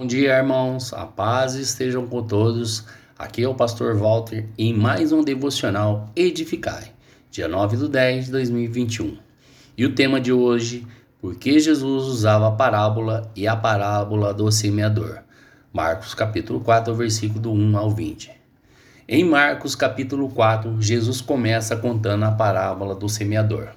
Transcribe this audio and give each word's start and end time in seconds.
Bom 0.00 0.06
dia, 0.06 0.38
irmãos. 0.38 0.94
A 0.94 1.04
paz 1.04 1.56
estejam 1.56 2.06
com 2.06 2.22
todos. 2.22 2.86
Aqui 3.18 3.42
é 3.42 3.46
o 3.46 3.54
pastor 3.54 3.94
Walter 3.98 4.48
em 4.56 4.72
mais 4.72 5.12
um 5.12 5.22
devocional 5.22 6.08
Edificai, 6.16 6.90
dia 7.30 7.46
9 7.46 7.76
de 7.76 7.86
10 7.86 8.24
de 8.24 8.30
2021. 8.30 9.18
E 9.76 9.84
o 9.84 9.94
tema 9.94 10.18
de 10.18 10.32
hoje, 10.32 10.86
por 11.20 11.34
que 11.34 11.60
Jesus 11.60 12.04
usava 12.04 12.48
a 12.48 12.52
parábola 12.52 13.30
e 13.36 13.46
a 13.46 13.54
parábola 13.54 14.32
do 14.32 14.50
semeador? 14.50 15.18
Marcos 15.70 16.14
capítulo 16.14 16.60
4, 16.60 16.94
versículo 16.94 17.38
do 17.38 17.52
1 17.52 17.76
ao 17.76 17.90
20. 17.90 18.30
Em 19.06 19.22
Marcos 19.22 19.74
capítulo 19.74 20.30
4, 20.30 20.80
Jesus 20.80 21.20
começa 21.20 21.76
contando 21.76 22.24
a 22.24 22.32
parábola 22.32 22.94
do 22.94 23.06
semeador. 23.06 23.68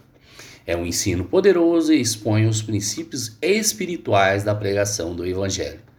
É 0.65 0.73
um 0.77 0.85
ensino 0.85 1.25
poderoso 1.25 1.91
e 1.91 1.99
expõe 1.99 2.45
os 2.45 2.61
princípios 2.61 3.37
espirituais 3.41 4.45
da 4.45 4.55
pregação 4.55 5.13
do 5.13 5.25
evangelho. 5.25 5.91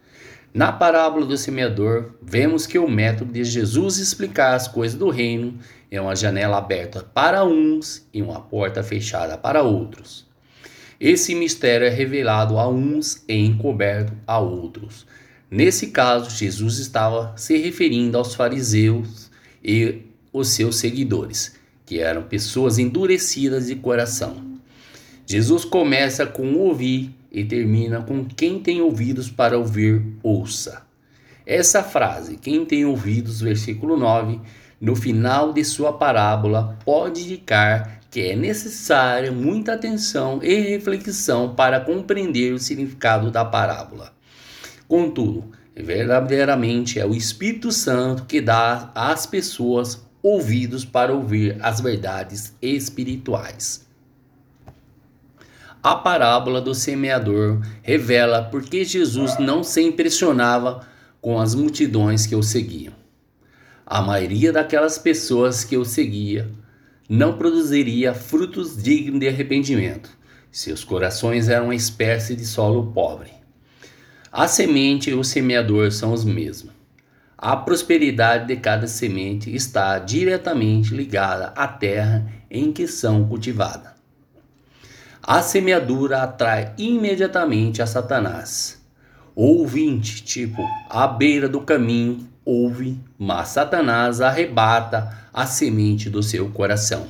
Na 0.55 0.71
parábola 0.71 1.25
do 1.25 1.37
semeador, 1.37 2.13
vemos 2.21 2.65
que 2.65 2.79
o 2.79 2.87
método 2.87 3.33
de 3.33 3.43
Jesus 3.43 3.97
explicar 3.97 4.55
as 4.55 4.69
coisas 4.69 4.97
do 4.97 5.09
reino 5.09 5.59
é 5.91 5.99
uma 5.99 6.15
janela 6.15 6.59
aberta 6.59 7.03
para 7.03 7.43
uns 7.43 8.07
e 8.13 8.21
uma 8.21 8.39
porta 8.39 8.81
fechada 8.81 9.37
para 9.37 9.63
outros. 9.63 10.25
Esse 10.97 11.35
mistério 11.35 11.85
é 11.85 11.89
revelado 11.89 12.57
a 12.57 12.69
uns 12.69 13.21
e 13.27 13.35
encoberto 13.35 14.13
a 14.25 14.39
outros. 14.39 15.05
Nesse 15.51 15.87
caso, 15.87 16.29
Jesus 16.29 16.79
estava 16.79 17.33
se 17.35 17.57
referindo 17.57 18.17
aos 18.17 18.33
fariseus 18.33 19.29
e 19.61 20.03
os 20.31 20.47
seus 20.51 20.77
seguidores, 20.77 21.57
que 21.85 21.99
eram 21.99 22.23
pessoas 22.23 22.79
endurecidas 22.79 23.67
de 23.67 23.75
coração. 23.75 24.55
Jesus 25.27 25.65
começa 25.65 26.25
com 26.25 26.53
ouvir 26.53 27.13
e 27.35 27.43
termina 27.43 28.01
com 28.01 28.23
quem 28.23 28.61
tem 28.61 28.81
ouvidos 28.81 29.29
para 29.29 29.57
ouvir, 29.57 30.01
ouça. 30.23 30.83
Essa 31.45 31.83
frase, 31.83 32.37
quem 32.37 32.65
tem 32.65 32.85
ouvidos, 32.85 33.41
versículo 33.41 33.97
9, 33.97 34.39
no 34.79 34.95
final 34.95 35.51
de 35.51 35.61
sua 35.65 35.91
parábola, 35.91 36.79
pode 36.85 37.23
indicar 37.23 37.99
que 38.09 38.21
é 38.21 38.35
necessária 38.37 39.33
muita 39.33 39.73
atenção 39.73 40.39
e 40.41 40.55
reflexão 40.61 41.53
para 41.53 41.81
compreender 41.81 42.53
o 42.53 42.59
significado 42.59 43.29
da 43.29 43.43
parábola. 43.43 44.13
Contudo, 44.87 45.51
verdadeiramente 45.75 47.01
é 47.01 47.05
o 47.05 47.13
Espírito 47.13 47.69
Santo 47.69 48.23
que 48.23 48.39
dá 48.39 48.93
às 48.95 49.25
pessoas 49.25 50.01
ouvidos 50.23 50.85
para 50.85 51.13
ouvir 51.13 51.57
as 51.61 51.81
verdades 51.81 52.55
espirituais. 52.61 53.84
A 55.85 55.93
parábola 55.93 56.59
do 56.59 56.73
semeador 56.73 57.61
revela 57.83 58.41
por 58.41 58.63
que 58.63 58.83
Jesus 58.83 59.37
não 59.37 59.63
se 59.63 59.83
impressionava 59.83 60.83
com 61.21 61.39
as 61.39 61.53
multidões 61.53 62.25
que 62.25 62.35
o 62.35 62.41
seguiam. 62.41 62.91
A 63.85 64.01
maioria 64.01 64.51
daquelas 64.51 64.97
pessoas 64.97 65.63
que 65.63 65.77
o 65.77 65.85
seguia 65.85 66.49
não 67.07 67.37
produziria 67.37 68.15
frutos 68.15 68.81
dignos 68.81 69.19
de 69.19 69.27
arrependimento. 69.27 70.09
Seus 70.51 70.83
corações 70.83 71.49
eram 71.49 71.65
uma 71.65 71.75
espécie 71.75 72.35
de 72.35 72.47
solo 72.47 72.91
pobre. 72.91 73.29
A 74.31 74.47
semente 74.47 75.11
e 75.11 75.13
o 75.13 75.23
semeador 75.23 75.91
são 75.91 76.13
os 76.13 76.25
mesmos. 76.25 76.73
A 77.37 77.55
prosperidade 77.55 78.47
de 78.47 78.55
cada 78.55 78.87
semente 78.87 79.55
está 79.55 79.99
diretamente 79.99 80.95
ligada 80.95 81.53
à 81.55 81.67
terra 81.67 82.25
em 82.49 82.73
que 82.73 82.87
são 82.87 83.27
cultivadas. 83.27 83.94
A 85.27 85.41
semeadura 85.41 86.21
atrai 86.21 86.71
imediatamente 86.77 87.81
a 87.81 87.87
Satanás. 87.87 88.79
Ouvinte, 89.35 90.23
tipo, 90.23 90.61
à 90.87 91.07
beira 91.07 91.49
do 91.49 91.61
caminho, 91.61 92.29
ouve, 92.45 92.99
mas 93.17 93.47
Satanás 93.47 94.21
arrebata 94.21 95.17
a 95.33 95.47
semente 95.47 96.11
do 96.11 96.21
seu 96.21 96.51
coração. 96.51 97.07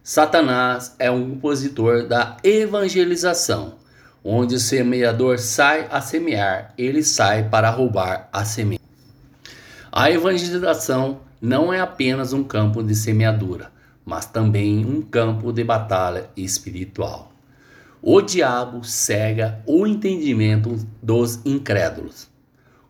Satanás 0.00 0.94
é 0.96 1.10
um 1.10 1.32
opositor 1.32 2.06
da 2.06 2.36
evangelização, 2.44 3.74
onde 4.22 4.54
o 4.54 4.60
semeador 4.60 5.40
sai 5.40 5.88
a 5.90 6.00
semear, 6.00 6.72
ele 6.78 7.02
sai 7.02 7.48
para 7.48 7.68
roubar 7.68 8.28
a 8.32 8.44
semente. 8.44 8.80
A 9.90 10.08
evangelização 10.08 11.22
não 11.42 11.72
é 11.72 11.80
apenas 11.80 12.32
um 12.32 12.44
campo 12.44 12.80
de 12.80 12.94
semeadura, 12.94 13.72
mas 14.06 14.24
também 14.24 14.86
um 14.86 15.02
campo 15.02 15.52
de 15.52 15.64
batalha 15.64 16.30
espiritual. 16.36 17.29
O 18.02 18.22
diabo 18.22 18.82
cega 18.82 19.62
o 19.66 19.86
entendimento 19.86 20.74
dos 21.02 21.44
incrédulos. 21.44 22.28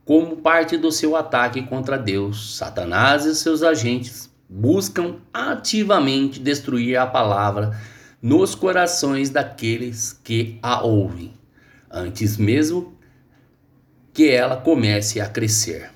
Como 0.04 0.36
parte 0.36 0.76
do 0.76 0.92
seu 0.92 1.16
ataque 1.16 1.62
contra 1.62 1.98
Deus, 1.98 2.56
Satanás 2.56 3.24
e 3.24 3.34
seus 3.34 3.62
agentes 3.62 4.30
buscam 4.48 5.16
ativamente 5.34 6.38
destruir 6.38 6.96
a 6.96 7.06
palavra 7.06 7.76
nos 8.22 8.54
corações 8.54 9.30
daqueles 9.30 10.12
que 10.12 10.58
a 10.62 10.82
ouvem, 10.82 11.32
antes 11.90 12.36
mesmo 12.36 12.94
que 14.12 14.28
ela 14.28 14.56
comece 14.56 15.20
a 15.20 15.28
crescer. 15.28 15.90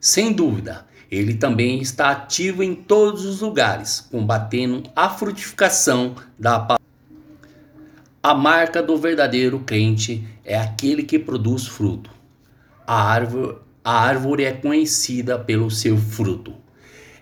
Sem 0.00 0.32
dúvida, 0.32 0.86
ele 1.10 1.34
também 1.34 1.80
está 1.80 2.10
ativo 2.10 2.62
em 2.62 2.74
todos 2.74 3.26
os 3.26 3.40
lugares, 3.40 4.00
combatendo 4.00 4.84
a 4.96 5.10
frutificação 5.10 6.14
da 6.38 6.58
palavra. 6.58 6.83
A 8.26 8.32
marca 8.32 8.82
do 8.82 8.96
verdadeiro 8.96 9.60
crente 9.60 10.26
é 10.46 10.56
aquele 10.56 11.02
que 11.02 11.18
produz 11.18 11.66
fruto. 11.66 12.08
A 12.86 13.02
árvore, 13.02 13.58
a 13.84 14.00
árvore 14.00 14.44
é 14.44 14.52
conhecida 14.52 15.38
pelo 15.38 15.70
seu 15.70 15.98
fruto. 15.98 16.54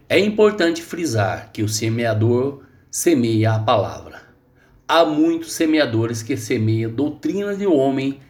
É 0.09 0.17
importante 0.21 0.81
frisar 0.81 1.51
que 1.53 1.61
o 1.61 1.69
semeador 1.69 2.63
semeia 2.89 3.55
a 3.55 3.59
palavra. 3.59 4.23
Há 4.87 5.05
muitos 5.05 5.55
semeadores 5.55 6.23
que 6.23 6.37
semeiam 6.37 6.93
doutrina 6.93 7.57
de 7.57 7.67
homem 7.67 8.21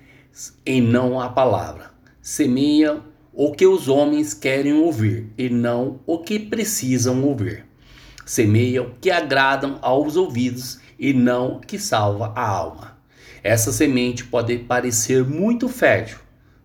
e 0.64 0.80
não 0.80 1.20
a 1.20 1.28
palavra. 1.28 1.90
Semeia 2.22 3.02
o 3.34 3.52
que 3.52 3.66
os 3.66 3.86
homens 3.86 4.32
querem 4.32 4.72
ouvir 4.72 5.30
e 5.36 5.50
não 5.50 6.00
o 6.06 6.20
que 6.20 6.38
precisam 6.38 7.22
ouvir. 7.22 7.66
Semeia 8.24 8.82
o 8.82 8.94
que 8.98 9.10
agradam 9.10 9.78
aos 9.82 10.16
ouvidos 10.16 10.80
e 10.98 11.12
não 11.12 11.60
que 11.60 11.78
salva 11.78 12.32
a 12.34 12.46
alma. 12.46 12.96
Essa 13.42 13.72
semente 13.72 14.24
pode 14.24 14.56
parecer 14.58 15.24
muito 15.24 15.68
fértil, 15.68 16.18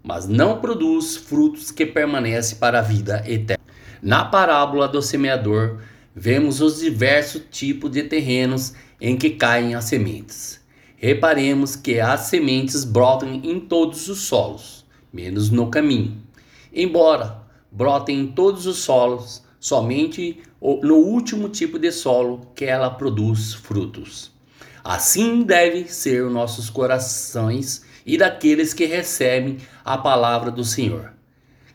mas 0.03 0.27
não 0.27 0.61
produz 0.61 1.17
frutos 1.17 1.71
que 1.71 1.85
permanecem 1.85 2.57
para 2.57 2.79
a 2.79 2.83
vida 2.83 3.23
eterna. 3.27 3.63
Na 4.01 4.23
parábola 4.25 4.87
do 4.87 5.01
semeador, 5.01 5.79
vemos 6.15 6.61
os 6.61 6.79
diversos 6.79 7.41
tipos 7.49 7.91
de 7.91 8.03
terrenos 8.03 8.73
em 9.01 9.17
que 9.17 9.31
caem 9.31 9.73
as 9.73 9.85
sementes. 9.85 10.59
Reparemos 10.95 11.75
que 11.75 11.99
as 11.99 12.21
sementes 12.21 12.83
brotam 12.83 13.29
em 13.43 13.59
todos 13.59 14.07
os 14.07 14.21
solos, 14.21 14.85
menos 15.11 15.49
no 15.49 15.69
caminho. 15.69 16.17
Embora 16.73 17.41
brotem 17.71 18.21
em 18.21 18.27
todos 18.27 18.65
os 18.65 18.77
solos, 18.77 19.43
somente 19.67 20.41
no 20.61 20.95
último 20.95 21.49
tipo 21.49 21.77
de 21.77 21.91
solo 21.91 22.47
que 22.55 22.63
ela 22.63 22.89
produz 22.89 23.53
frutos. 23.53 24.31
Assim 24.81 25.43
deve 25.43 25.91
ser 25.91 26.23
os 26.23 26.31
nossos 26.31 26.69
corações 26.69 27.83
e 28.05 28.17
daqueles 28.17 28.73
que 28.73 28.85
recebem 28.85 29.57
a 29.83 29.97
palavra 29.97 30.49
do 30.49 30.63
Senhor, 30.63 31.11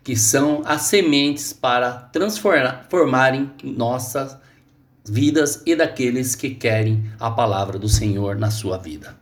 que 0.03 0.17
são 0.17 0.63
as 0.65 0.83
sementes 0.83 1.53
para 1.53 1.93
transformarem 1.93 3.51
nossas 3.63 4.39
vidas 5.05 5.63
e 5.67 5.77
daqueles 5.77 6.35
que 6.35 6.55
querem 6.55 7.13
a 7.21 7.31
palavra 7.31 7.79
do 7.79 7.91
Senhor 7.91 8.37
na 8.37 8.51
sua 8.51 8.79
vida. 8.79 9.22